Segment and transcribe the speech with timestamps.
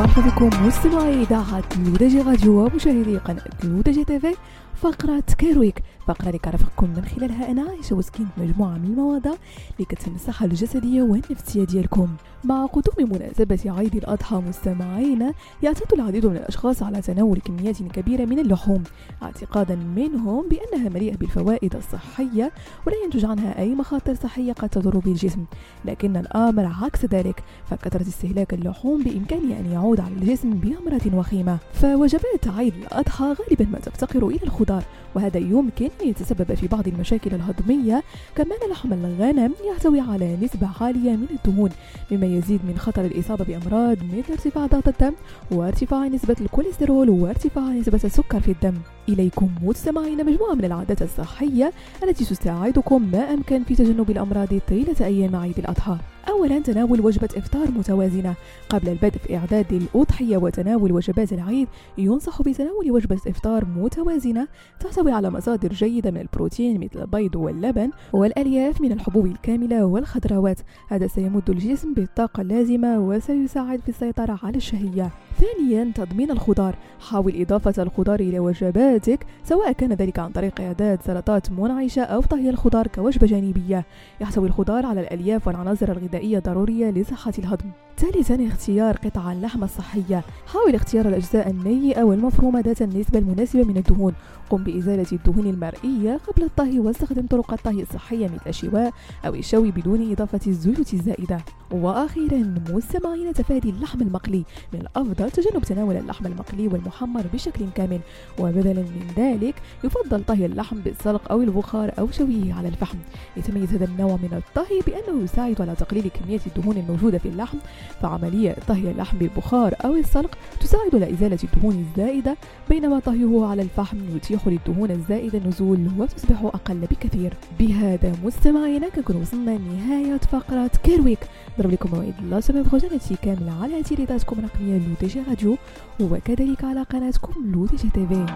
[0.00, 4.34] مرحبا بكم مستمعي إذاعة LODJ Radio ومشاهدي قناة LODJ TV
[4.76, 9.32] فقرة Care Week فقرة اللي كنرافقكم من خلالها أنا عايشة بوسكين مجموعة من المواضيع
[9.72, 12.08] اللي كتهم الصحة الجسدية والنفسية ديالكم.
[12.44, 15.32] مع قدوم مناسبة عيد الأضحى مستمعينا
[15.62, 18.82] يعتاد العديد من الأشخاص على تناول كميات كبيرة من اللحوم
[19.22, 22.52] اعتقادا منهم بأنها مليئة بالفوائد الصحية
[22.86, 25.44] ولا ينتج عنها أي مخاطر صحية قد تضر بالجسم.
[25.84, 32.48] لكن الأمر عكس ذلك فكثرة استهلاك اللحوم بإمكانه أن يعود على الجسم بأمراض وخيمة فوجبات
[32.48, 34.82] عيد الأضحى غالبا ما تفتقر إلى الخضار
[35.14, 38.02] وهذا يمكن أن يتسبب في بعض المشاكل الهضمية
[38.34, 41.70] كما أن لحم الغنم يحتوي على نسبة عالية من الدهون
[42.10, 45.12] مما يزيد من خطر الإصابة بأمراض مثل ارتفاع ضغط الدم
[45.50, 48.74] وارتفاع نسبة الكوليسترول وارتفاع نسبة السكر في الدم.
[49.08, 55.36] إليكم مستمعين مجموعة من العادات الصحية التي تساعدكم ما أمكن في تجنب الأمراض طيلة أيام
[55.36, 55.96] عيد الأضحى.
[56.28, 58.34] أولا تناول وجبة إفطار متوازنة.
[58.68, 64.48] قبل البدء في إعداد الأضحية وتناول وجبات العيد ينصح بتناول وجبة إفطار متوازنة
[64.80, 70.60] تحتوي على مصادر جيدة من البروتين مثل البيض واللبن والألياف من الحبوب الكاملة والخضروات.
[70.88, 75.10] هذا سيمد الجسم بالطاقة اللازمة وسيساعد في السيطرة على الشهية.
[75.40, 76.74] ثانيا تضمين الخضار.
[77.00, 82.50] حاول إضافة الخضار إلى وجباتك سواء كان ذلك عن طريق إعداد سلطات منعشة أو طهي
[82.50, 83.84] الخضار كوجبة جانبية.
[84.20, 87.70] يحتوي الخضار على الألياف والعناصر الغذائية ضرورية لصحة الهضم.
[88.00, 90.24] ثالثا اختيار قطع اللحم الصحية.
[90.46, 94.14] حاول اختيار الأجزاء النية أو المفرومة ذات النسبة المناسبة من الدهون.
[94.50, 98.92] قم بإزالة الدهون المرئية قبل الطهي واستخدم طرق الطهي الصحية مثل الشواء
[99.26, 101.40] أو الشوي بدون إضافة الزيوت الزائدة.
[101.70, 104.44] وأخيرا مستمعين تفادي اللحم المقلي.
[104.72, 108.00] من الأفضل تجنب تناول اللحم المقلي والمحمر بشكل كامل.
[108.38, 112.98] وبدلا من ذلك يفضل طهي اللحم بالسلق أو البخار أو شوية على الفحم.
[113.36, 117.58] يتميز هذا النوع من الطهي بأنه يساعد على تقليل كمية الدهون الموجودة في اللحم.
[118.02, 122.36] فعملية طهي اللحم بالبخار أو السلق تساعد على إزالة الدهون الزائدة
[122.68, 127.34] بينما طهيه على الفحم يتيح للدهون الزائدة النزول وتصبح أقل بكثير.
[127.58, 131.18] بهذا مستمعينا كنكون وصلنا لنهاية فقرة Care Week.
[131.58, 132.90] نضرب لكم موعد la semaine prochaine
[133.22, 135.56] كاملة على تيليداتكم الرقمية LODJ Radio
[136.00, 138.26] وكذلك على قناتكم لو تي جي تيفي.